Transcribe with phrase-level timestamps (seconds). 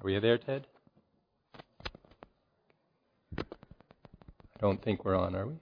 [0.00, 0.66] Are we there, Ted?
[3.38, 3.42] I
[4.58, 5.52] don't think we're on, are we?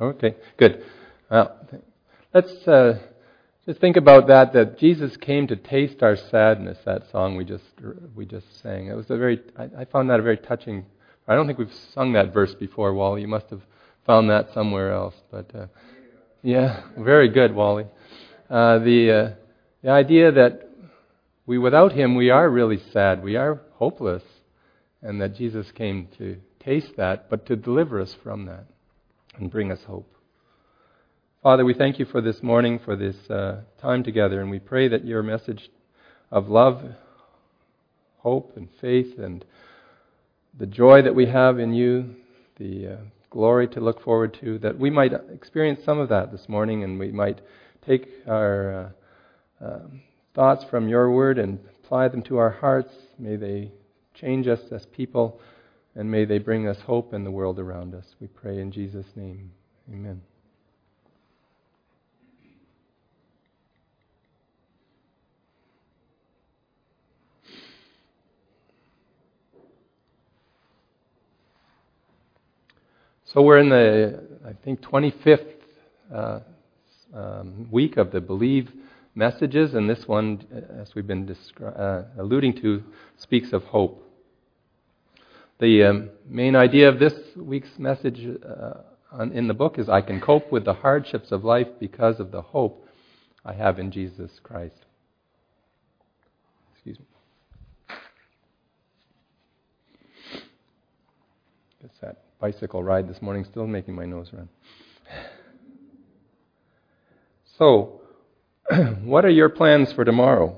[0.00, 0.84] Okay, good.
[1.28, 1.58] Well,
[2.32, 3.00] let's uh,
[3.66, 4.52] just think about that.
[4.52, 6.78] That Jesus came to taste our sadness.
[6.84, 7.64] That song we just
[8.14, 8.86] we just sang.
[8.86, 9.40] It was a very.
[9.58, 10.86] I, I found that a very touching.
[11.26, 13.22] I don't think we've sung that verse before, Wally.
[13.22, 13.62] You must have
[14.06, 15.16] found that somewhere else.
[15.32, 15.66] But uh,
[16.42, 17.86] yeah, very good, Wally.
[18.48, 19.30] Uh, the uh,
[19.82, 20.69] the idea that
[21.50, 23.24] we without Him we are really sad.
[23.24, 24.22] We are hopeless,
[25.02, 28.66] and that Jesus came to taste that, but to deliver us from that
[29.36, 30.14] and bring us hope.
[31.42, 34.86] Father, we thank you for this morning, for this uh, time together, and we pray
[34.86, 35.70] that your message
[36.30, 36.84] of love,
[38.18, 39.44] hope, and faith, and
[40.56, 42.14] the joy that we have in you,
[42.58, 42.96] the uh,
[43.28, 46.96] glory to look forward to, that we might experience some of that this morning, and
[46.96, 47.40] we might
[47.84, 48.92] take our
[49.60, 50.02] uh, um,
[50.34, 52.92] thoughts from your word and apply them to our hearts.
[53.18, 53.72] May they
[54.14, 55.40] change us as people,
[55.94, 58.06] and may they bring us hope in the world around us.
[58.20, 59.50] We pray in Jesus' name.
[59.92, 60.22] Amen.
[73.32, 75.46] So we're in the, I think, 25th
[76.12, 76.40] uh,
[77.14, 78.72] um, week of the Believe
[79.20, 80.44] messages, and this one,
[80.80, 82.82] as we've been descri- uh, alluding to,
[83.18, 84.02] speaks of hope.
[85.60, 88.72] The um, main idea of this week's message uh,
[89.12, 92.30] on, in the book is I can cope with the hardships of life because of
[92.32, 92.88] the hope
[93.44, 94.86] I have in Jesus Christ.
[96.72, 97.04] Excuse me.
[101.82, 104.48] Guess that bicycle ride this morning still making my nose run.
[107.58, 107.99] So,
[109.02, 110.56] what are your plans for tomorrow?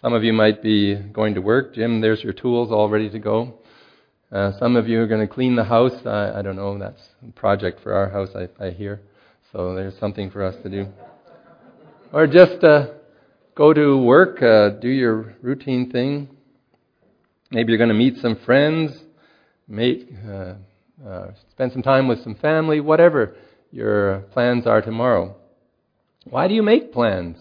[0.00, 1.74] Some of you might be going to work.
[1.74, 3.58] Jim, there's your tools all ready to go.
[4.32, 6.06] Uh, some of you are going to clean the house.
[6.06, 6.78] I, I don't know.
[6.78, 9.02] That's a project for our house, I, I hear.
[9.52, 10.88] So there's something for us to do.
[12.12, 12.88] Or just uh,
[13.54, 16.28] go to work, uh, do your routine thing.
[17.50, 18.92] Maybe you're going to meet some friends,
[19.70, 20.54] uh,
[21.06, 23.36] uh, spend some time with some family, whatever
[23.70, 25.36] your plans are tomorrow.
[26.28, 27.38] Why do you make plans?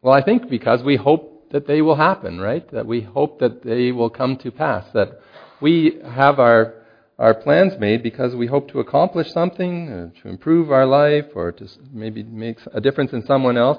[0.00, 2.68] Well, I think because we hope that they will happen, right?
[2.72, 4.86] That we hope that they will come to pass.
[4.94, 5.20] That
[5.60, 6.74] we have our,
[7.18, 11.52] our plans made because we hope to accomplish something, or to improve our life, or
[11.52, 13.78] to maybe make a difference in someone else.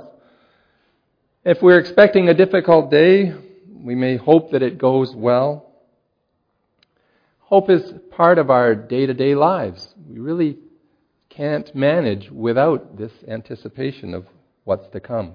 [1.46, 3.34] If we're expecting a difficult day,
[3.74, 5.72] we may hope that it goes well.
[7.40, 9.94] Hope is part of our day to day lives.
[10.10, 10.58] We really
[11.36, 14.26] can't manage without this anticipation of
[14.64, 15.34] what's to come.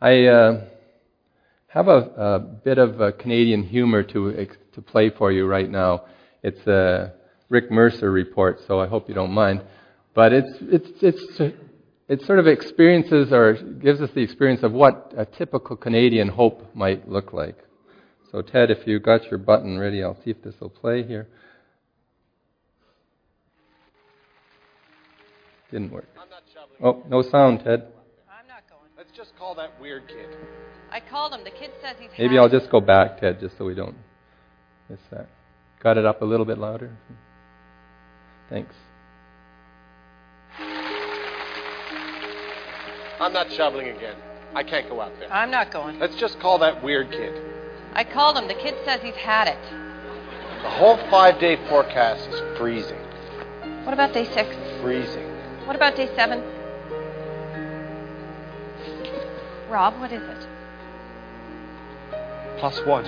[0.00, 0.64] I uh,
[1.68, 6.06] have a, a, bit of a Canadian humor to, to play for you right now.
[6.42, 7.12] It's a
[7.48, 9.62] Rick Mercer report, so I hope you don't mind.
[10.14, 11.54] But it's, it's, it's,
[12.08, 16.74] it sort of experiences or gives us the experience of what a typical Canadian hope
[16.74, 17.56] might look like.
[18.32, 21.28] So, Ted, if you got your button ready, I'll see if this will play here.
[25.72, 26.06] Didn't work.
[26.82, 27.86] Oh, no sound, Ted.
[28.28, 28.90] I'm not going.
[28.96, 30.28] Let's just call that weird kid.
[30.90, 31.44] I called him.
[31.44, 32.10] The kid says he's.
[32.10, 32.22] Had it.
[32.22, 33.96] Maybe I'll just go back, Ted, just so we don't
[34.90, 35.28] miss that.
[35.82, 36.94] Got it up a little bit louder?
[38.50, 38.74] Thanks.
[43.18, 44.16] I'm not shoveling again.
[44.54, 45.32] I can't go out there.
[45.32, 45.98] I'm not going.
[45.98, 47.32] Let's just call that weird kid.
[47.94, 48.46] I called him.
[48.46, 49.58] The kid says he's had it.
[50.62, 52.98] The whole five day forecast is freezing.
[53.84, 54.54] What about day six?
[54.82, 55.31] Freezing.
[55.64, 56.42] What about day seven?
[59.70, 60.48] Rob, what is it?
[62.58, 63.04] Plus one.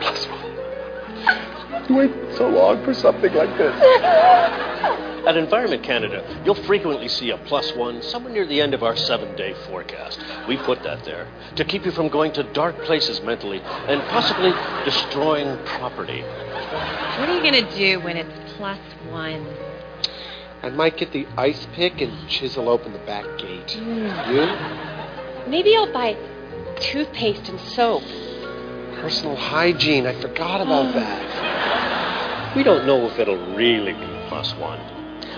[0.00, 1.86] Plus one.
[1.88, 3.74] You wait so long for something like this.
[5.26, 8.96] At Environment Canada, you'll frequently see a plus one somewhere near the end of our
[8.96, 10.18] seven day forecast.
[10.48, 14.52] We put that there to keep you from going to dark places mentally and possibly
[14.84, 16.22] destroying property.
[16.22, 18.78] What are you going to do when it's plus
[19.10, 19.46] one?
[20.62, 23.68] I might get the ice pick and chisel open the back gate.
[23.68, 25.46] Mm.
[25.46, 25.50] You?
[25.50, 26.16] Maybe I'll buy
[26.80, 28.02] toothpaste and soap.
[29.00, 30.06] Personal hygiene.
[30.06, 32.54] I forgot about that.
[32.54, 34.78] We don't know if it'll really be plus one.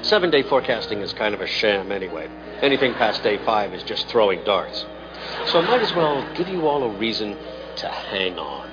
[0.03, 2.29] Seven day forecasting is kind of a sham anyway.
[2.61, 4.85] Anything past day five is just throwing darts.
[5.47, 7.37] So I might as well give you all a reason
[7.77, 8.69] to hang on.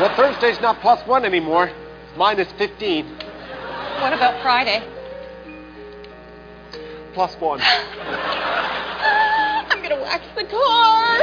[0.00, 1.66] Well, Thursday's not plus one anymore.
[1.66, 3.04] It's minus 15.
[4.00, 4.82] What about Friday?
[7.14, 7.60] Plus one.
[9.72, 11.22] I'm going to wax the car.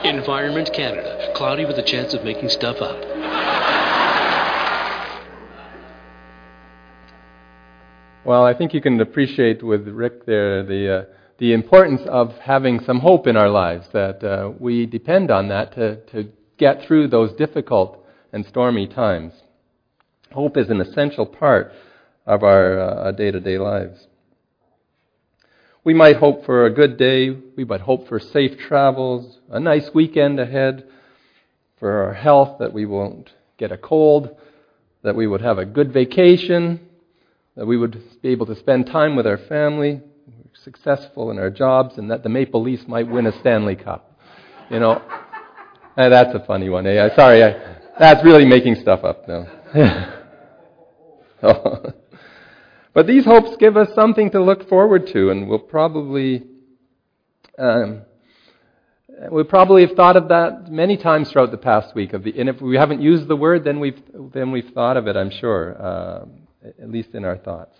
[0.04, 1.32] Environment Canada.
[1.34, 2.96] Cloudy with a chance of making stuff up.
[8.24, 11.04] Well, I think you can appreciate with Rick there the uh,
[11.38, 13.88] the importance of having some hope in our lives.
[13.92, 19.32] That uh, we depend on that to to get through those difficult and stormy times.
[20.32, 21.72] Hope is an essential part
[22.26, 24.06] of our day to day lives.
[25.82, 27.30] We might hope for a good day.
[27.30, 30.84] We might hope for safe travels, a nice weekend ahead,
[31.78, 34.36] for our health, that we won't get a cold,
[35.02, 36.80] that we would have a good vacation,
[37.56, 40.02] that we would be able to spend time with our family,
[40.52, 44.18] successful in our jobs, and that the Maple Leafs might win a Stanley Cup.
[44.70, 45.02] You know,
[45.96, 46.86] eh, that's a funny one.
[46.86, 47.14] Eh?
[47.16, 49.46] Sorry, I, that's really making stuff up now.
[52.92, 56.44] but these hopes give us something to look forward to, and we'll probably
[57.58, 58.02] um,
[59.30, 62.14] we probably have thought of that many times throughout the past week.
[62.14, 64.00] Of the, and if we haven't used the word, then we've
[64.32, 65.16] then we've thought of it.
[65.16, 66.24] I'm sure, uh,
[66.64, 67.76] at least in our thoughts.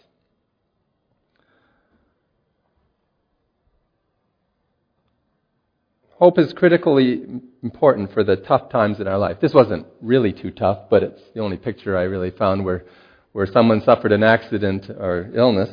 [6.11, 7.23] Hope is critically
[7.63, 9.41] important for the tough times in our life.
[9.41, 12.85] This wasn't really too tough, but it's the only picture I really found where
[13.33, 15.71] where someone suffered an accident or illness.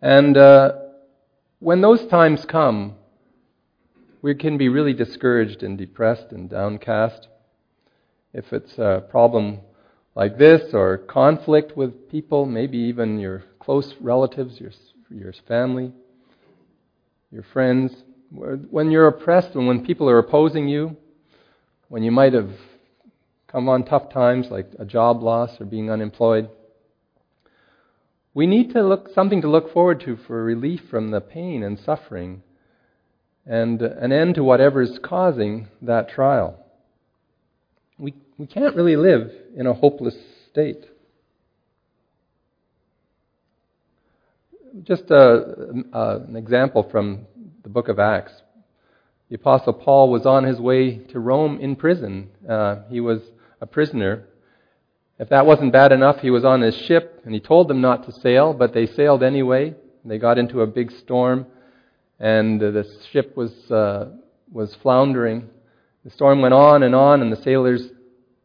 [0.00, 0.72] And uh,
[1.58, 2.94] when those times come,
[4.22, 7.28] we can be really discouraged and depressed and downcast.
[8.32, 9.60] If it's a problem
[10.14, 14.70] like this or conflict with people, maybe even your close relatives, your,
[15.10, 15.92] your family,
[17.32, 17.94] your friends,
[18.30, 20.96] when you're oppressed and when people are opposing you,
[21.88, 22.50] when you might have
[23.54, 26.50] come on tough times like a job loss or being unemployed.
[28.34, 31.78] We need to look something to look forward to for relief from the pain and
[31.78, 32.42] suffering
[33.46, 36.58] and an end to whatever is causing that trial.
[37.96, 40.16] We, we can't really live in a hopeless
[40.50, 40.86] state.
[44.82, 47.26] Just a, a, an example from
[47.62, 48.32] the book of Acts.
[49.28, 52.30] The Apostle Paul was on his way to Rome in prison.
[52.48, 53.20] Uh, he was
[53.60, 54.26] a prisoner.
[55.18, 58.04] If that wasn't bad enough, he was on his ship and he told them not
[58.06, 59.74] to sail, but they sailed anyway.
[60.04, 61.46] They got into a big storm
[62.18, 64.10] and the ship was, uh,
[64.52, 65.48] was floundering.
[66.04, 67.88] The storm went on and on, and the sailors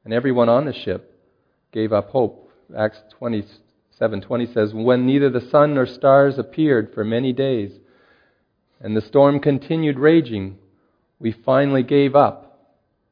[0.06, 1.14] and everyone on the ship
[1.72, 2.50] gave up hope.
[2.76, 7.80] Acts 27:20 says, "When neither the sun nor stars appeared for many days,
[8.80, 10.58] and the storm continued raging,
[11.20, 12.70] we finally gave up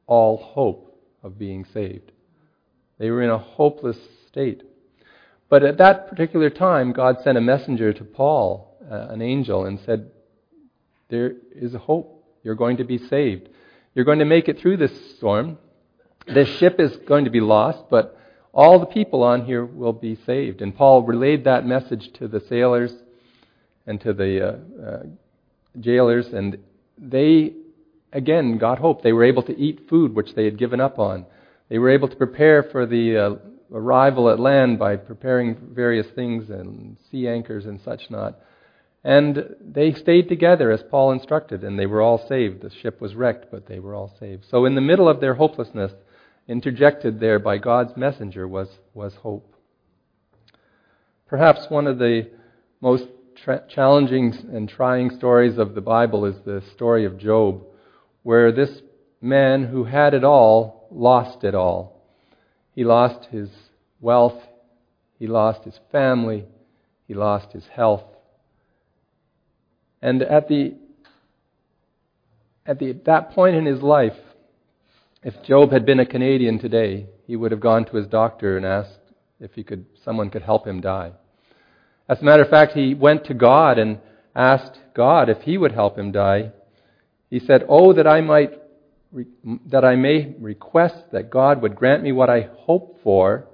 [0.08, 0.87] all hope
[1.28, 2.12] of being saved.
[2.98, 3.98] They were in a hopeless
[4.28, 4.64] state.
[5.50, 9.80] But at that particular time, God sent a messenger to Paul, uh, an angel, and
[9.86, 10.10] said,
[11.10, 12.24] There is hope.
[12.44, 13.50] You're going to be saved.
[13.94, 15.58] You're going to make it through this storm.
[16.28, 18.18] This ship is going to be lost, but
[18.54, 20.62] all the people on here will be saved.
[20.62, 22.94] And Paul relayed that message to the sailors
[23.86, 25.04] and to the uh, uh,
[25.80, 26.58] jailers, and
[26.98, 27.54] they
[28.13, 29.01] again got hope.
[29.01, 31.25] They were able to eat food which they had given up on.
[31.69, 33.36] They were able to prepare for the uh,
[33.71, 38.39] arrival at land by preparing various things and sea anchors and such not.
[39.04, 42.61] And they stayed together as Paul instructed, and they were all saved.
[42.61, 44.45] The ship was wrecked, but they were all saved.
[44.49, 45.94] So, in the middle of their hopelessness,
[46.47, 49.54] interjected there by God's messenger was, was hope.
[51.28, 52.30] Perhaps one of the
[52.81, 57.64] most tra- challenging and trying stories of the Bible is the story of Job
[58.28, 58.81] where this
[59.22, 62.04] man who had it all lost it all.
[62.76, 63.48] He lost his
[64.02, 64.44] wealth,
[65.18, 66.44] he lost his family,
[67.07, 68.04] he lost his health.
[70.02, 70.76] And at the
[72.66, 74.19] at the, that point in his life,
[75.24, 78.66] if Job had been a Canadian today, he would have gone to his doctor and
[78.66, 79.00] asked
[79.40, 81.14] if he could, someone could help him die.
[82.10, 84.00] As a matter of fact, he went to God and
[84.36, 86.52] asked God if he would help him die.
[87.30, 88.54] He said, "Oh, that I might
[89.68, 93.48] that I may request that God would grant me what I hope for,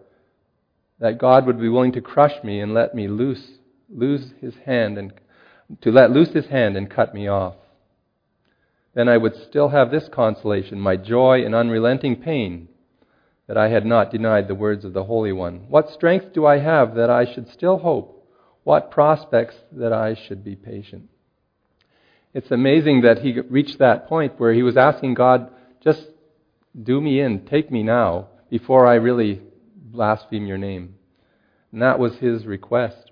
[1.00, 4.98] that God would be willing to crush me and let me loose, lose his hand
[4.98, 5.14] and
[5.82, 7.56] to let loose his hand and cut me off.
[8.94, 12.68] Then I would still have this consolation, my joy in unrelenting pain,
[13.48, 15.66] that I had not denied the words of the Holy One.
[15.70, 18.28] What strength do I have that I should still hope?
[18.64, 21.10] What prospects that I should be patient?
[22.34, 25.52] It's amazing that he reached that point where he was asking God,
[25.84, 26.02] just
[26.82, 29.42] do me in, take me now, before I really
[29.76, 30.96] blaspheme your name.
[31.72, 33.12] And that was his request.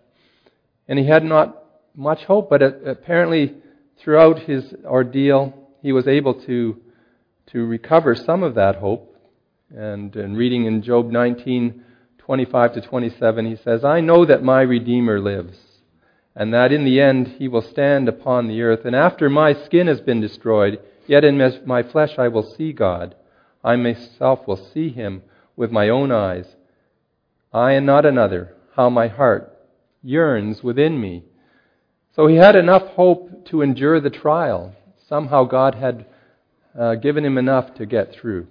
[0.87, 1.63] And he had not
[1.95, 3.55] much hope, but apparently
[3.99, 6.79] throughout his ordeal, he was able to,
[7.47, 9.15] to recover some of that hope.
[9.75, 11.83] And, and reading in Job 19,
[12.17, 15.57] 25 to 27, he says, I know that my Redeemer lives,
[16.35, 18.85] and that in the end he will stand upon the earth.
[18.85, 23.15] And after my skin has been destroyed, yet in my flesh I will see God.
[23.63, 25.23] I myself will see him
[25.55, 26.55] with my own eyes.
[27.53, 29.57] I and not another, how my heart
[30.01, 31.23] yearns within me.
[32.15, 34.75] So he had enough hope to endure the trial.
[35.07, 36.05] Somehow God had
[36.77, 38.47] uh, given him enough to get through.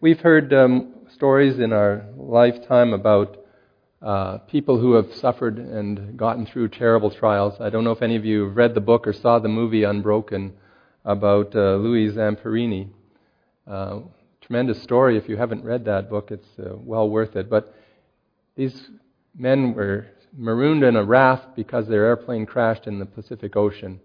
[0.00, 3.36] We've heard um, stories in our lifetime about
[4.00, 7.54] uh, people who have suffered and gotten through terrible trials.
[7.60, 9.82] I don't know if any of you have read the book or saw the movie
[9.82, 10.52] Unbroken
[11.04, 12.88] about uh, Louis Zamperini.
[13.66, 14.00] Uh,
[14.40, 15.16] tremendous story.
[15.16, 17.50] If you haven't read that book, it's uh, well worth it.
[17.50, 17.74] But
[18.56, 18.88] these
[19.36, 24.00] men were marooned in a raft because their airplane crashed in the Pacific Ocean.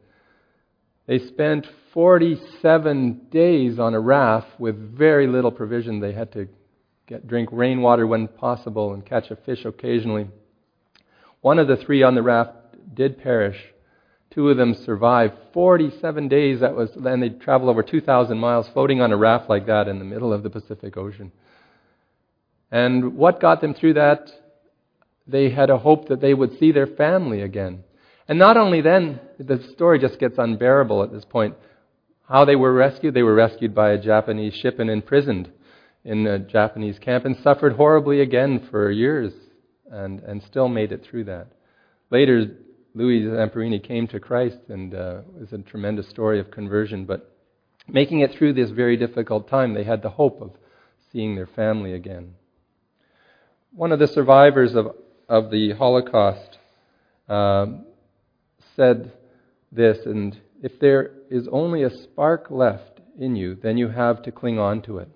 [1.05, 5.99] They spent 47 days on a raft with very little provision.
[5.99, 6.47] They had to
[7.13, 10.27] get, drink rainwater when possible and catch a fish occasionally.
[11.41, 12.51] One of the three on the raft
[12.95, 13.57] did perish.
[14.31, 15.35] Two of them survived.
[15.53, 19.67] 47 days, that was, then they traveled over 2,000 miles floating on a raft like
[19.67, 21.31] that in the middle of the Pacific Ocean.
[22.71, 24.31] And what got them through that?
[25.27, 27.83] They had a hope that they would see their family again.
[28.27, 31.55] And not only then, the story just gets unbearable at this point.
[32.27, 33.13] How they were rescued?
[33.13, 35.51] They were rescued by a Japanese ship and imprisoned
[36.05, 39.33] in a Japanese camp and suffered horribly again for years
[39.91, 41.47] and, and still made it through that.
[42.09, 42.57] Later,
[42.93, 47.33] Louis Zamperini came to Christ and uh, it was a tremendous story of conversion, but
[47.87, 50.51] making it through this very difficult time, they had the hope of
[51.11, 52.33] seeing their family again.
[53.71, 54.95] One of the survivors of,
[55.29, 56.57] of the Holocaust
[57.29, 57.85] um,
[58.75, 59.11] said
[59.71, 64.31] this, and if there is only a spark left in you, then you have to
[64.31, 65.09] cling on to it.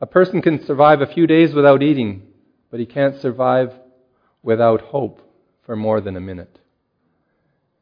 [0.00, 2.22] A person can survive a few days without eating,
[2.70, 3.72] but he can't survive
[4.42, 5.20] without hope
[5.64, 6.58] for more than a minute.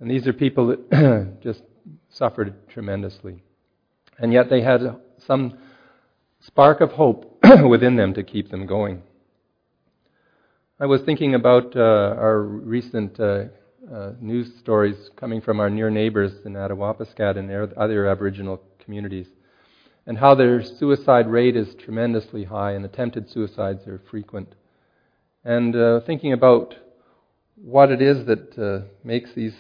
[0.00, 1.62] And these are people that just
[2.08, 3.42] suffered tremendously.
[4.18, 4.80] And yet they had
[5.26, 5.58] some
[6.40, 9.02] spark of hope within them to keep them going.
[10.78, 13.44] I was thinking about uh, our recent uh,
[13.92, 19.26] uh, news stories coming from our near neighbors in Attawapiskat and other Aboriginal communities,
[20.06, 24.54] and how their suicide rate is tremendously high and attempted suicides are frequent.
[25.44, 26.76] And uh, thinking about
[27.56, 29.54] what it is that uh, makes these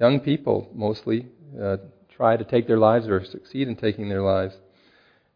[0.00, 1.26] young people mostly
[1.60, 1.76] uh,
[2.08, 4.54] try to take their lives or succeed in taking their lives.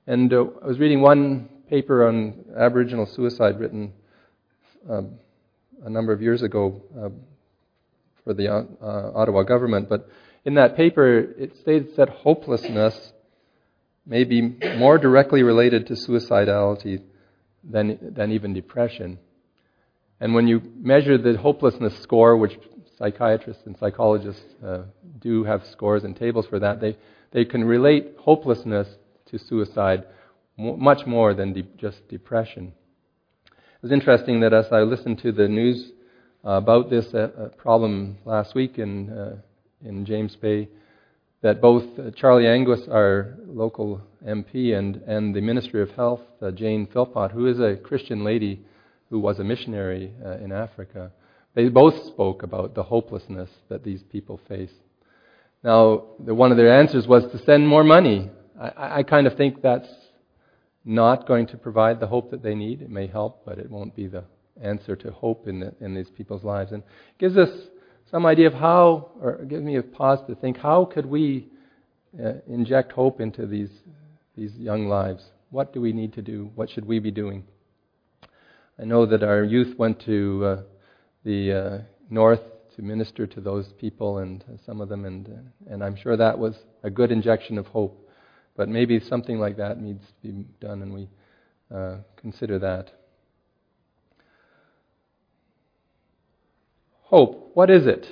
[0.07, 3.93] And uh, I was reading one paper on Aboriginal suicide written
[4.89, 5.19] um,
[5.85, 7.11] a number of years ago uh,
[8.25, 10.09] for the uh, Ottawa government, but
[10.45, 13.13] in that paper it states that hopelessness
[14.09, 17.03] may be more directly related to suicidality
[17.63, 19.19] than, than even depression.
[20.19, 22.59] And when you measure the hopelessness score, which
[22.97, 24.85] psychiatrists and psychologists uh,
[25.21, 26.97] do have scores and tables for that, they,
[27.33, 28.89] they can relate hopelessness
[29.27, 30.05] to suicide
[30.57, 32.73] much more than de- just depression.
[33.47, 35.93] It was interesting that as I listened to the news
[36.45, 39.37] uh, about this uh, uh, problem last week in, uh,
[39.85, 40.69] in James Bay
[41.43, 46.51] that both uh, Charlie Angus, our local MP, and, and the Ministry of Health, uh,
[46.51, 48.65] Jane Philpott, who is a Christian lady
[49.11, 51.11] who was a missionary in Africa,
[51.55, 54.71] they both spoke about the hopelessness that these people face.
[55.65, 58.31] Now, the, one of their answers was to send more money.
[58.61, 59.89] I, I kind of think that's
[60.85, 62.83] not going to provide the hope that they need.
[62.83, 64.25] It may help, but it won't be the
[64.63, 66.73] answer to hope in, the, in these people's lives.
[66.73, 66.83] And
[67.19, 67.51] gives us
[68.11, 71.49] some idea of how, or give me a pause to think, how could we
[72.23, 73.71] uh, inject hope into these,
[74.37, 75.25] these young lives?
[75.51, 76.51] What do we need to do?
[76.55, 77.45] What should we be doing?
[78.81, 80.63] I know that our youth went to uh,
[81.25, 81.79] the uh,
[82.11, 82.41] north
[82.77, 86.39] to minister to those people and some of them, and, uh, and I'm sure that
[86.39, 88.09] was a good injection of hope.
[88.57, 91.09] But maybe something like that needs to be done, and we
[91.75, 92.91] uh, consider that.
[97.09, 98.07] Hope, what is it?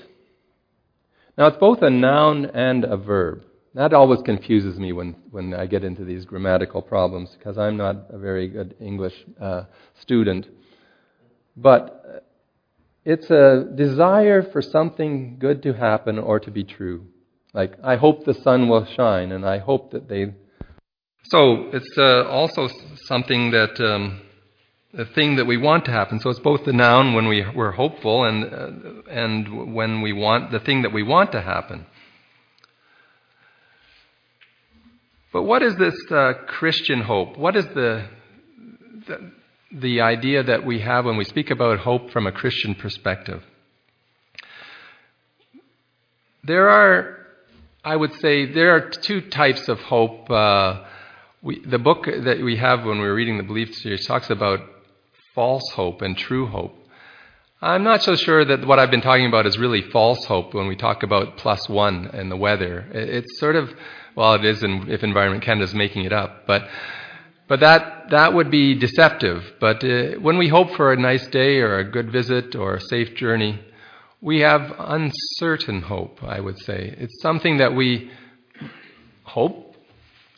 [1.36, 3.44] Now, it's both a noun and a verb.
[3.74, 8.06] That always confuses me when, when I get into these grammatical problems because I'm not
[8.08, 9.64] a very good English uh,
[10.00, 10.46] student.
[11.58, 12.18] But uh,
[13.04, 17.04] it's a desire for something good to happen or to be true.
[17.52, 20.32] Like, I hope the sun will shine, and I hope that they.
[21.24, 22.68] So, it's uh, also
[23.04, 24.22] something that um,
[24.92, 26.20] the thing that we want to happen.
[26.20, 30.50] So it's both the noun when we, we're hopeful and, uh, and when we want
[30.50, 31.86] the thing that we want to happen.
[35.32, 37.36] But what is this uh, Christian hope?
[37.36, 38.06] What is the,
[39.06, 39.32] the,
[39.70, 43.42] the idea that we have when we speak about hope from a Christian perspective?
[46.42, 47.18] There are,
[47.84, 50.30] I would say, there are two types of hope.
[50.30, 50.84] Uh,
[51.42, 54.60] we, the book that we have when we were reading the Belief series talks about
[55.36, 56.74] false hope and true hope.
[57.62, 60.66] I'm not so sure that what I've been talking about is really false hope when
[60.66, 62.86] we talk about plus one and the weather.
[62.92, 63.72] It's sort of,
[64.16, 66.68] well, it is if Environment Canada is making it up, but
[67.48, 69.42] but that that would be deceptive.
[69.60, 72.80] But uh, when we hope for a nice day or a good visit or a
[72.80, 73.60] safe journey,
[74.20, 76.22] we have uncertain hope.
[76.24, 78.10] I would say it's something that we
[79.22, 79.76] hope,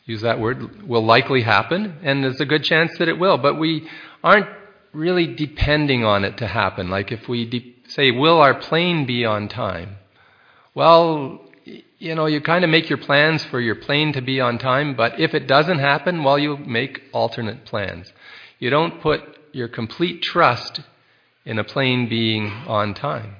[0.05, 3.37] use that word, will likely happen, and there's a good chance that it will.
[3.37, 3.89] But we
[4.23, 4.58] aren't
[4.93, 6.89] really depending on it to happen.
[6.89, 9.97] Like if we de- say, will our plane be on time?
[10.73, 11.41] Well,
[11.99, 14.95] you know, you kind of make your plans for your plane to be on time,
[14.95, 18.11] but if it doesn't happen, well, you make alternate plans.
[18.57, 20.81] You don't put your complete trust
[21.45, 23.35] in a plane being on time.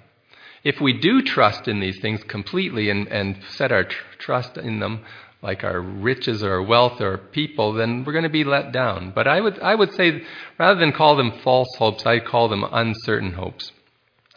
[0.63, 4.79] If we do trust in these things completely and, and set our tr- trust in
[4.79, 5.06] them,
[5.41, 8.72] like our riches or our wealth or our people, then we're going to be let
[8.72, 9.12] down.
[9.15, 10.24] But I would, I would say,
[10.58, 13.72] rather than call them false hopes, I call them uncertain hopes.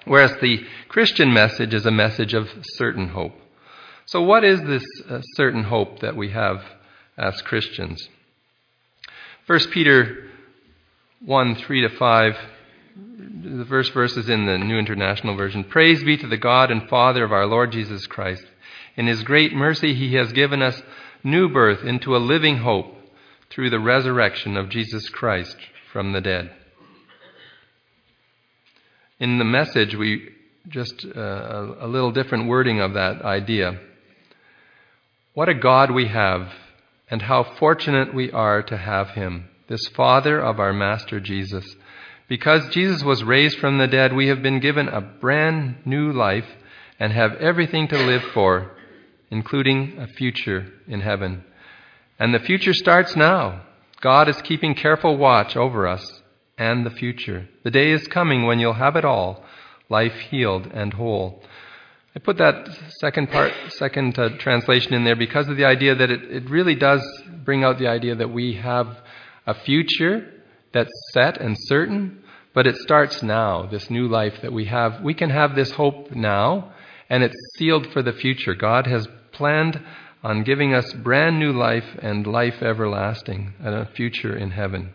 [0.04, 3.35] Whereas the Christian message is a message of certain hope.
[4.06, 6.62] So, what is this uh, certain hope that we have
[7.16, 8.09] as Christians?
[9.47, 10.28] 1 Peter
[11.25, 12.37] 1 3 to 5,
[12.97, 15.64] the first verse is in the New International Version.
[15.64, 18.44] Praise be to the God and Father of our Lord Jesus Christ.
[18.96, 20.82] In his great mercy, he has given us
[21.25, 22.94] new birth into a living hope
[23.50, 25.56] through the resurrection of Jesus Christ
[25.92, 26.50] from the dead.
[29.18, 30.30] In the message, we
[30.68, 33.78] just uh, a little different wording of that idea.
[35.34, 36.52] What a God we have,
[37.10, 41.64] and how fortunate we are to have him, this Father of our Master Jesus.
[42.28, 46.49] Because Jesus was raised from the dead, we have been given a brand new life
[46.99, 48.73] and have everything to live for
[49.32, 51.42] including a future in heaven.
[52.18, 53.62] And the future starts now.
[54.02, 56.21] God is keeping careful watch over us
[56.58, 57.49] and the future.
[57.64, 59.42] The day is coming when you'll have it all
[59.88, 61.42] life healed and whole.
[62.14, 62.68] I put that
[63.00, 66.75] second part, second uh, translation in there because of the idea that it, it really
[66.75, 67.02] does
[67.42, 68.99] bring out the idea that we have
[69.47, 70.30] a future
[70.73, 75.02] that's set and certain, but it starts now, this new life that we have.
[75.02, 76.73] We can have this hope now,
[77.08, 78.54] and it's sealed for the future.
[78.54, 79.80] God has planned
[80.23, 84.92] on giving us brand new life and life everlasting and a future in heaven.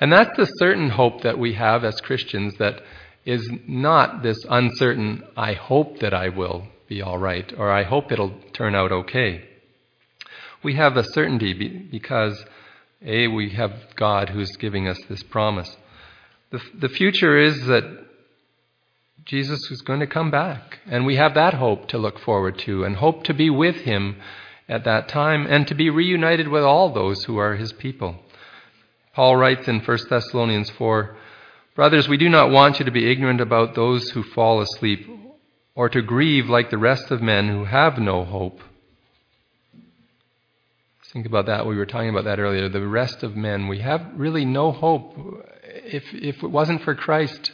[0.00, 2.80] And that's the certain hope that we have as Christians that
[3.24, 8.10] is not this uncertain, I hope that I will be all right, or I hope
[8.10, 9.44] it'll turn out okay.
[10.62, 11.52] We have a certainty
[11.90, 12.44] because,
[13.04, 15.76] A, we have God who's giving us this promise.
[16.50, 17.84] The, the future is that
[19.30, 20.80] Jesus is going to come back.
[20.86, 24.16] And we have that hope to look forward to and hope to be with him
[24.68, 28.16] at that time and to be reunited with all those who are his people.
[29.14, 31.16] Paul writes in 1 Thessalonians 4
[31.76, 35.08] Brothers, we do not want you to be ignorant about those who fall asleep
[35.76, 38.60] or to grieve like the rest of men who have no hope.
[41.12, 41.66] Think about that.
[41.66, 42.68] We were talking about that earlier.
[42.68, 45.14] The rest of men, we have really no hope.
[45.62, 47.52] If, if it wasn't for Christ,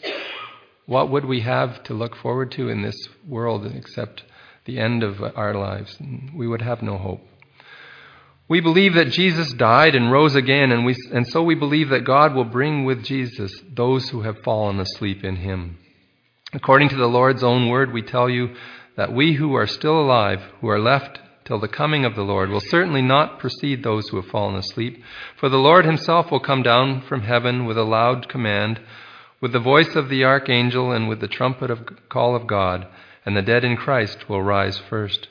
[0.87, 4.23] what would we have to look forward to in this world except
[4.65, 5.99] the end of our lives?
[6.35, 7.21] We would have no hope.
[8.49, 12.05] We believe that Jesus died and rose again, and, we, and so we believe that
[12.05, 15.79] God will bring with Jesus those who have fallen asleep in him.
[16.53, 18.55] According to the Lord's own word, we tell you
[18.97, 22.49] that we who are still alive, who are left till the coming of the Lord,
[22.49, 25.03] will certainly not precede those who have fallen asleep.
[25.39, 28.81] For the Lord himself will come down from heaven with a loud command
[29.41, 32.87] with the voice of the archangel and with the trumpet of call of God,
[33.25, 35.29] and the dead in Christ will rise first.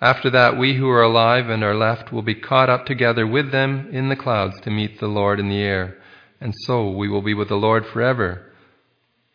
[0.00, 3.52] After that, we who are alive and are left will be caught up together with
[3.52, 5.96] them in the clouds to meet the Lord in the air,
[6.40, 8.52] and so we will be with the Lord forever.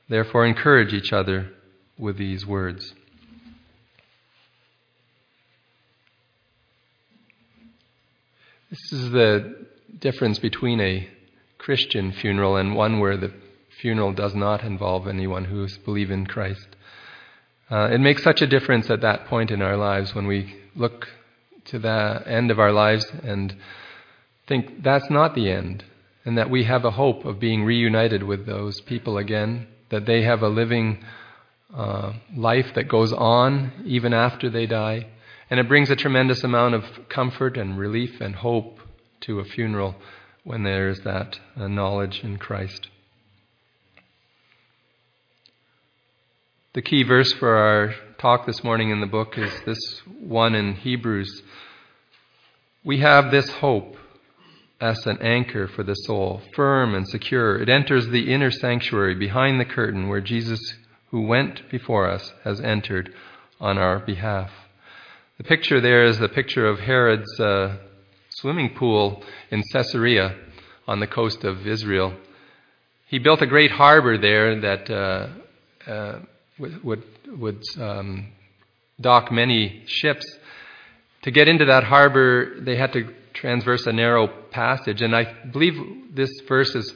[0.09, 1.49] Therefore, encourage each other
[1.97, 2.93] with these words.
[8.69, 9.65] This is the
[9.99, 11.09] difference between a
[11.57, 13.31] Christian funeral and one where the
[13.81, 16.67] funeral does not involve anyone who believes in Christ.
[17.69, 21.07] Uh, it makes such a difference at that point in our lives when we look
[21.65, 23.55] to the end of our lives and
[24.47, 25.83] think that's not the end.
[26.27, 30.23] and that we have a hope of being reunited with those people again, that they
[30.23, 31.01] have a living
[31.73, 35.07] uh, life that goes on even after they die.
[35.49, 38.79] And it brings a tremendous amount of comfort and relief and hope
[39.21, 39.95] to a funeral
[40.43, 42.89] when there is that uh, knowledge in Christ.
[46.77, 49.79] The key verse for our talk this morning in the book is this
[50.19, 51.41] one in Hebrews.
[52.83, 53.97] We have this hope
[54.79, 57.59] as an anchor for the soul, firm and secure.
[57.59, 60.75] It enters the inner sanctuary behind the curtain where Jesus,
[61.09, 63.11] who went before us, has entered
[63.59, 64.51] on our behalf.
[65.39, 67.77] The picture there is the picture of Herod's uh,
[68.29, 70.35] swimming pool in Caesarea
[70.87, 72.13] on the coast of Israel.
[73.07, 76.19] He built a great harbor there that uh, uh,
[76.59, 78.31] would, would, would um,
[78.99, 80.25] dock many ships.
[81.23, 85.01] To get into that harbor, they had to transverse a narrow passage.
[85.01, 86.93] And I believe this verse is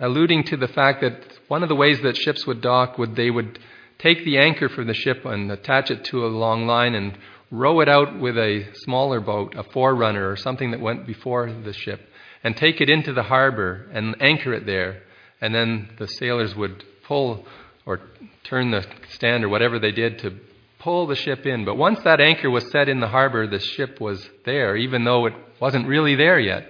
[0.00, 3.30] alluding to the fact that one of the ways that ships would dock would they
[3.30, 3.58] would
[3.98, 7.18] take the anchor from the ship and attach it to a long line and
[7.50, 11.72] row it out with a smaller boat, a forerunner or something that went before the
[11.72, 12.00] ship,
[12.42, 15.02] and take it into the harbor and anchor it there.
[15.40, 17.44] And then the sailors would pull
[17.84, 18.00] or
[18.44, 20.38] turn the stand or whatever they did to
[20.80, 21.64] pull the ship in.
[21.64, 25.26] But once that anchor was set in the harbor, the ship was there, even though
[25.26, 26.66] it wasn't really there yet.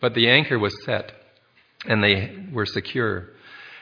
[0.00, 1.12] But the anchor was set,
[1.86, 3.30] and they were secure.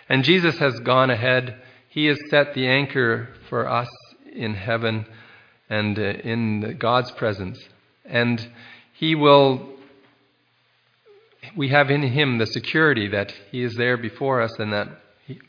[0.09, 1.61] And Jesus has gone ahead.
[1.89, 3.89] He has set the anchor for us
[4.33, 5.07] in heaven
[5.69, 7.59] and uh, in God's presence.
[8.05, 8.49] And
[8.95, 9.71] He will,
[11.57, 14.89] we have in Him the security that He is there before us and that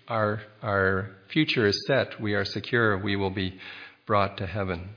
[0.07, 2.19] our, our future is set.
[2.21, 2.97] We are secure.
[2.97, 3.59] We will be
[4.05, 4.89] brought to heaven.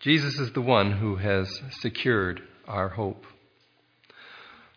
[0.00, 1.48] Jesus is the one who has
[1.80, 3.24] secured our hope.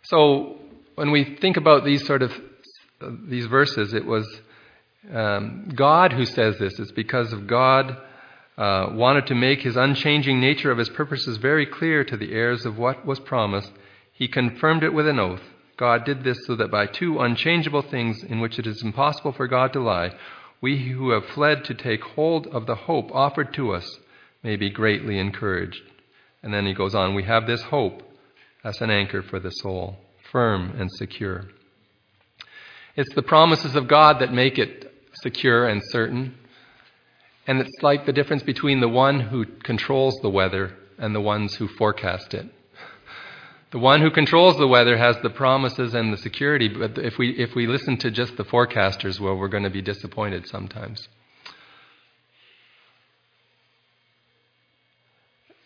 [0.04, 0.58] So
[0.96, 2.32] when we think about these sort of
[3.28, 4.28] these verses, it was
[5.12, 6.78] um, God who says this.
[6.80, 7.98] It's because of God
[8.58, 12.65] uh, wanted to make his unchanging nature of his purposes very clear to the heirs
[12.65, 13.72] of what was promised.
[14.12, 15.41] He confirmed it with an oath.
[15.78, 19.48] God did this so that by two unchangeable things in which it is impossible for
[19.48, 20.12] God to lie,
[20.62, 24.00] we who have fled to take hold of the hope offered to us
[24.44, 25.82] may be greatly encouraged.
[26.44, 28.04] And then he goes on, we have this hope
[28.64, 29.98] as an anchor for the soul,
[30.32, 31.46] firm and secure.
[32.96, 36.36] It's the promises of God that make it secure and certain.
[37.48, 41.56] And it's like the difference between the one who controls the weather and the ones
[41.56, 42.46] who forecast it.
[43.72, 47.32] The one who controls the weather has the promises and the security, but if we,
[47.32, 51.08] if we listen to just the forecasters, well, we're going to be disappointed sometimes.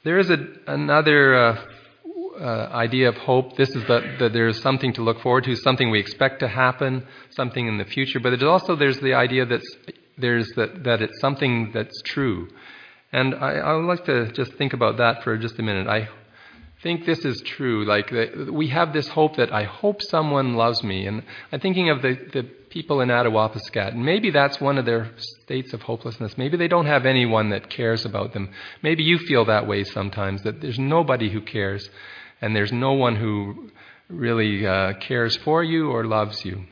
[0.04, 0.38] There is a,
[0.68, 1.66] another uh,
[2.40, 3.58] uh, idea of hope.
[3.58, 7.08] This is that, that there's something to look forward to, something we expect to happen,
[7.32, 8.20] something in the future.
[8.20, 9.62] But also there's the idea that
[10.16, 12.50] there's that, that it's something that's true.
[13.12, 15.88] And I, I would like to just think about that for just a minute.
[15.88, 16.08] I
[16.86, 17.84] think this is true.
[17.84, 18.12] Like
[18.52, 22.14] we have this hope that I hope someone loves me, and I'm thinking of the,
[22.32, 26.38] the people in Attawapiskat, and maybe that's one of their states of hopelessness.
[26.38, 28.52] Maybe they don't have anyone that cares about them.
[28.84, 31.90] Maybe you feel that way sometimes that there's nobody who cares,
[32.40, 33.72] and there's no one who
[34.08, 36.66] really uh, cares for you or loves you.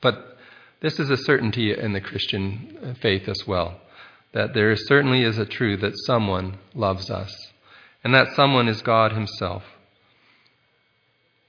[0.00, 0.38] But
[0.80, 3.78] this is a certainty in the Christian faith as well,
[4.32, 7.47] that there certainly is a truth that someone loves us
[8.08, 9.62] and that someone is God Himself.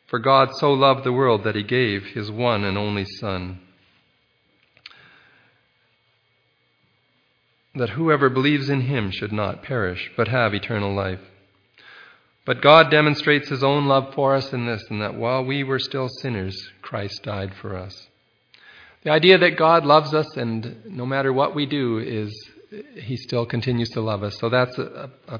[0.08, 3.62] For God so loved the world that He gave His one and only Son,
[7.76, 11.22] that whoever believes in Him should not perish, but have eternal life.
[12.44, 15.80] But God demonstrates His own love for us in this, in that while we were
[15.80, 18.10] still sinners, Christ died for us.
[19.04, 22.34] The idea that God loves us and no matter what we do is
[22.96, 24.38] He still continues to love us.
[24.40, 25.40] So that's a, a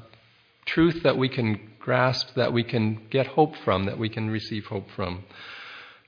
[0.74, 4.66] truth that we can grasp, that we can get hope from, that we can receive
[4.66, 5.24] hope from.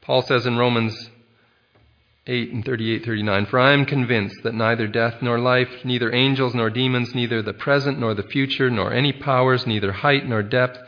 [0.03, 1.11] Paul says in Romans
[2.27, 6.55] 8 and 38 39 For I am convinced that neither death nor life, neither angels
[6.55, 10.79] nor demons, neither the present nor the future, nor any powers, neither height nor depth,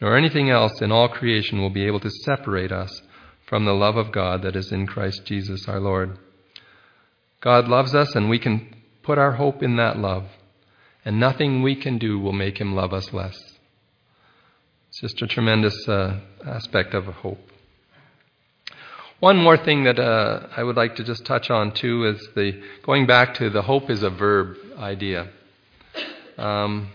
[0.00, 3.02] nor anything else in all creation will be able to separate us
[3.46, 6.18] from the love of God that is in Christ Jesus our Lord.
[7.40, 10.26] God loves us, and we can put our hope in that love
[11.04, 13.36] and nothing we can do will make him love us less.
[14.88, 17.40] It's just a tremendous uh, aspect of hope.
[19.20, 22.60] One more thing that uh, I would like to just touch on too is the
[22.82, 25.30] going back to the hope is a verb idea.
[26.36, 26.90] Um,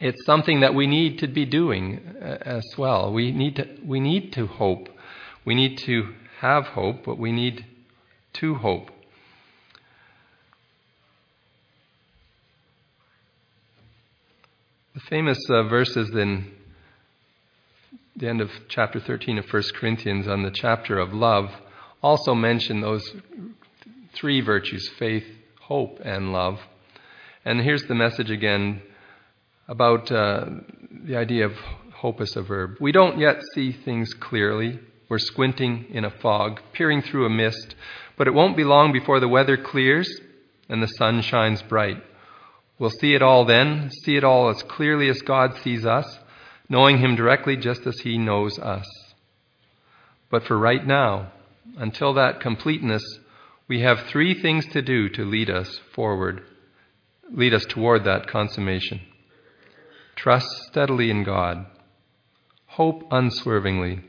[0.00, 3.12] It's something that we need to be doing uh, as well.
[3.12, 4.88] We need to, we need to hope.
[5.44, 7.66] We need to have hope, but we need
[8.40, 8.90] to hope.
[14.92, 16.50] The famous uh, verses in
[18.16, 21.48] the end of chapter 13 of 1 Corinthians on the chapter of love
[22.02, 23.14] also mention those
[24.14, 25.22] three virtues faith,
[25.60, 26.58] hope, and love.
[27.44, 28.82] And here's the message again
[29.68, 30.46] about uh,
[31.04, 31.52] the idea of
[31.94, 32.78] hope as a verb.
[32.80, 34.80] We don't yet see things clearly.
[35.08, 37.76] We're squinting in a fog, peering through a mist,
[38.18, 40.20] but it won't be long before the weather clears
[40.68, 42.02] and the sun shines bright.
[42.80, 46.18] We'll see it all then, see it all as clearly as God sees us,
[46.66, 48.86] knowing Him directly just as He knows us.
[50.30, 51.30] But for right now,
[51.76, 53.04] until that completeness,
[53.68, 56.42] we have three things to do to lead us forward,
[57.30, 59.02] lead us toward that consummation.
[60.16, 61.66] Trust steadily in God,
[62.66, 64.00] hope unswervingly,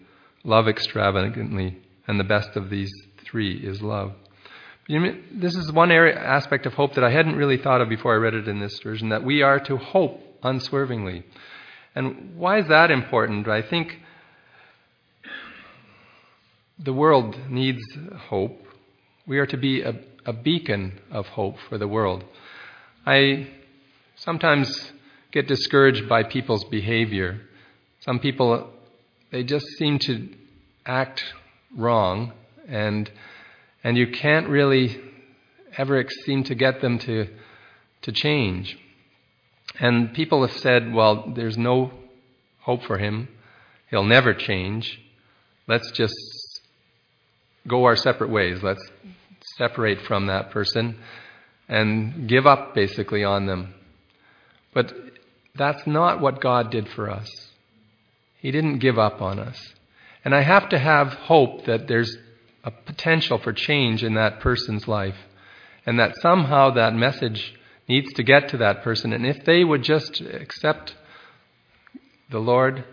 [0.45, 4.13] love extravagantly, and the best of these three is love.
[4.91, 8.17] This is one area, aspect of hope that I hadn't really thought of before I
[8.17, 11.23] read it in this version that we are to hope unswervingly.
[11.95, 13.47] And why is that important?
[13.47, 13.99] I think
[16.77, 17.81] the world needs
[18.27, 18.59] hope.
[19.25, 22.25] We are to be a, a beacon of hope for the world.
[23.05, 23.47] I
[24.15, 24.91] sometimes
[25.31, 27.39] get discouraged by people's behavior.
[28.01, 28.69] Some people,
[29.31, 30.27] they just seem to
[30.85, 31.23] act
[31.77, 32.33] wrong,
[32.67, 33.09] and
[33.83, 34.99] and you can't really
[35.77, 37.27] ever seem to get them to
[38.03, 38.77] to change.
[39.79, 41.91] And people have said, well, there's no
[42.59, 43.27] hope for him.
[43.89, 44.99] He'll never change.
[45.67, 46.15] Let's just
[47.67, 48.61] go our separate ways.
[48.63, 48.83] Let's
[49.57, 50.97] separate from that person
[51.67, 53.73] and give up basically on them.
[54.73, 54.93] But
[55.55, 57.29] that's not what God did for us.
[58.39, 59.73] He didn't give up on us.
[60.23, 62.17] And I have to have hope that there's
[62.63, 65.17] a potential for change in that person's life
[65.85, 67.55] and that somehow that message
[67.87, 69.13] needs to get to that person.
[69.13, 70.95] And if they would just accept
[72.29, 72.85] the Lord,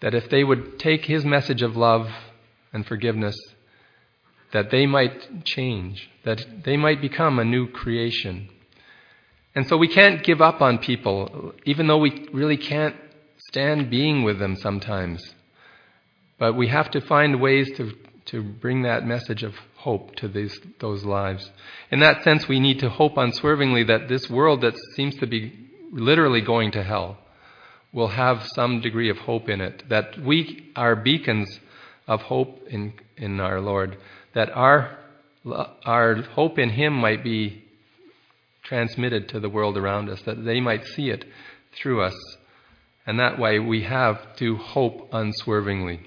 [0.00, 2.08] that if they would take His message of love
[2.72, 3.36] and forgiveness,
[4.52, 8.48] that they might change, that they might become a new creation.
[9.54, 12.96] And so we can't give up on people, even though we really can't
[13.48, 15.22] stand being with them sometimes.
[16.38, 17.92] But we have to find ways to,
[18.26, 21.50] to bring that message of hope to these, those lives.
[21.90, 25.52] In that sense, we need to hope unswervingly that this world that seems to be
[25.90, 27.18] literally going to hell
[27.92, 31.60] will have some degree of hope in it, that we are beacons
[32.08, 33.98] of hope in, in our Lord,
[34.34, 34.98] that our,
[35.84, 37.64] our hope in Him might be
[38.62, 41.24] transmitted to the world around us, that they might see it
[41.74, 42.14] through us.
[43.06, 46.00] And that way we have to hope unswervingly.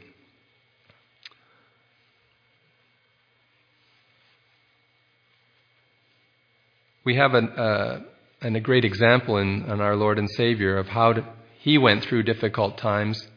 [7.06, 8.02] We have an, uh,
[8.42, 11.26] a great example in, in, our Lord and Savior of how to,
[11.60, 13.30] He went through difficult times,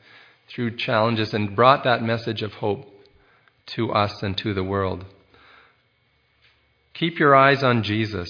[0.49, 2.87] through challenges, and brought that message of hope
[3.75, 5.05] to us and to the world.
[6.95, 8.29] Keep your eyes on Jesus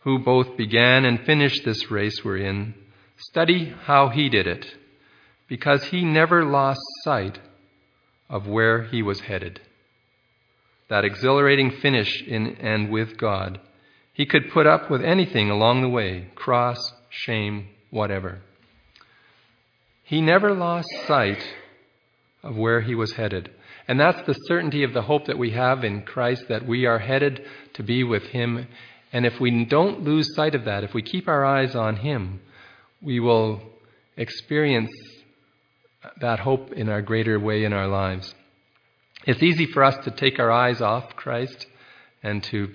[0.00, 2.74] who both began and finished this race we're in,
[3.16, 4.66] study how he did it,
[5.48, 7.38] because he never lost sight
[8.28, 9.60] of where he was headed.
[10.88, 13.60] That exhilarating finish in and with God.
[14.18, 18.40] He could put up with anything along the way cross, shame, whatever.
[20.04, 21.42] He never lost sight
[22.42, 23.50] of where he was headed.
[23.86, 26.98] And that's the certainty of the hope that we have in Christ that we are
[26.98, 28.68] headed to be with him
[29.12, 32.40] and if we don't lose sight of that, if we keep our eyes on Him,
[33.00, 33.62] we will
[34.16, 34.90] experience
[36.20, 38.34] that hope in our greater way in our lives.
[39.26, 41.66] It's easy for us to take our eyes off Christ
[42.22, 42.72] and to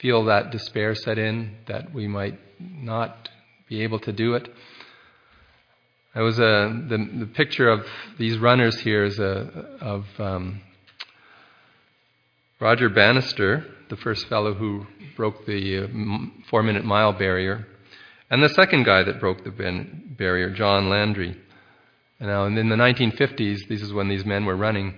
[0.00, 3.28] feel that despair set in, that we might not
[3.68, 4.48] be able to do it.
[6.14, 7.86] I was a, uh, the, the picture of
[8.18, 10.60] these runners here is a, of um,
[12.60, 15.86] Roger Bannister, the first fellow who broke the uh,
[16.50, 17.66] four minute mile barrier,
[18.30, 21.36] and the second guy that broke the barrier, John Landry.
[22.20, 24.94] Now, in the 1950s, this is when these men were running.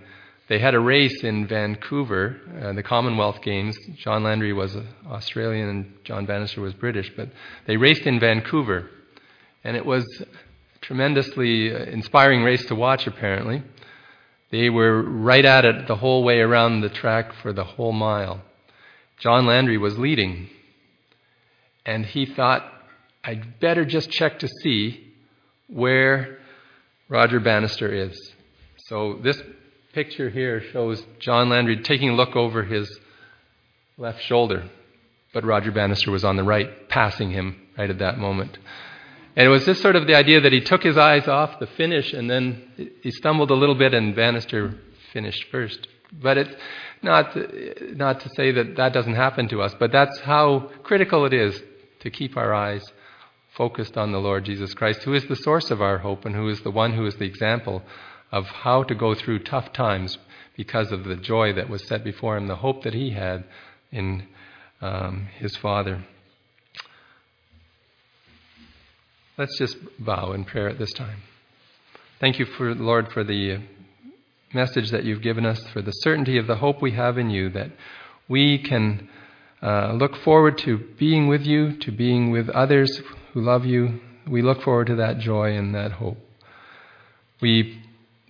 [0.51, 3.77] They had a race in Vancouver, uh, the Commonwealth Games.
[3.95, 7.29] John Landry was Australian and John Bannister was British, but
[7.69, 8.91] they raced in Vancouver.
[9.63, 10.27] And it was a
[10.81, 13.63] tremendously uh, inspiring race to watch, apparently.
[14.51, 18.43] They were right at it the whole way around the track for the whole mile.
[19.21, 20.49] John Landry was leading,
[21.87, 22.65] and he thought,
[23.23, 25.15] I'd better just check to see
[25.69, 26.39] where
[27.09, 28.33] Roger Bannister is.
[28.89, 29.41] So this
[29.93, 33.01] picture here shows John Landry taking a look over his
[33.99, 34.69] left shoulder,
[35.33, 38.59] but Roger Bannister was on the right, passing him right at that moment.
[39.37, 41.67] And it was just sort of the idea that he took his eyes off the
[41.67, 44.75] finish and then he stumbled a little bit and Bannister
[45.13, 45.87] finished first.
[46.13, 46.55] But it's
[47.03, 47.37] not,
[47.97, 51.61] not to say that that doesn't happen to us, but that's how critical it is
[52.01, 52.85] to keep our eyes
[53.57, 56.49] focused on the Lord Jesus Christ, who is the source of our hope and who
[56.49, 57.83] is the one who is the example
[58.33, 60.19] of how to go through tough times
[60.57, 63.45] because of the joy that was set before him, the hope that he had
[63.91, 64.27] in
[64.81, 66.05] um, his Father.
[69.39, 71.23] Let's just bow in prayer at this time.
[72.21, 73.63] Thank you, for, Lord, for the
[74.53, 77.49] message that you've given us, for the certainty of the hope we have in you,
[77.51, 77.71] that
[78.29, 79.09] we can
[79.63, 83.01] uh, look forward to being with you, to being with others
[83.33, 84.01] who love you.
[84.29, 86.19] We look forward to that joy and that hope.
[87.41, 87.83] We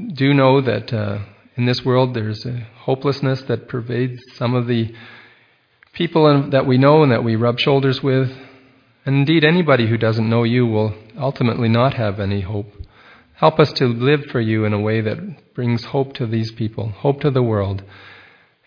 [0.09, 1.19] do know that uh,
[1.57, 4.95] in this world there's a hopelessness that pervades some of the
[5.93, 8.31] people that we know and that we rub shoulders with.
[9.05, 12.73] And indeed, anybody who doesn't know you will ultimately not have any hope.
[13.35, 16.91] Help us to live for you in a way that brings hope to these people,
[16.91, 17.83] hope to the world,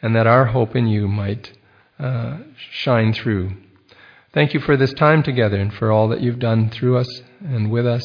[0.01, 1.51] and that our hope in you might
[1.99, 2.39] uh,
[2.71, 3.51] shine through.
[4.33, 7.71] Thank you for this time together and for all that you've done through us and
[7.71, 8.03] with us,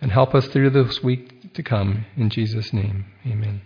[0.00, 2.06] and help us through this week to come.
[2.16, 3.62] In Jesus' name, amen.